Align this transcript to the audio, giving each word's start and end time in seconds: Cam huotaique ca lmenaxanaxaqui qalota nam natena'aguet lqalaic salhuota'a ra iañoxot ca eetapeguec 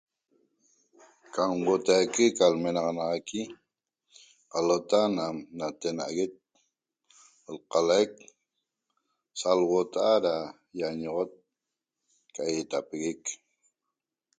Cam 1.33 1.51
huotaique 1.65 2.25
ca 2.37 2.45
lmenaxanaxaqui 2.53 3.41
qalota 4.51 4.99
nam 5.17 5.35
natena'aguet 5.57 6.33
lqalaic 7.53 8.11
salhuota'a 9.39 10.15
ra 10.25 10.35
iañoxot 10.79 11.31
ca 12.33 12.43
eetapeguec 12.55 13.23